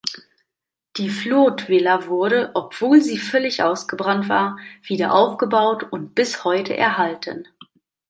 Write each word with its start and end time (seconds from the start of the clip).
Die 0.97 1.11
Flood-Villa 1.11 2.07
wurde, 2.07 2.49
obwohl 2.55 3.03
sie 3.03 3.19
völlig 3.19 3.61
ausgebrannt 3.61 4.29
war, 4.29 4.57
wieder 4.81 5.13
aufgebaut 5.13 5.83
und 5.91 6.15
bis 6.15 6.43
heute 6.43 6.75
erhalten. 6.75 7.47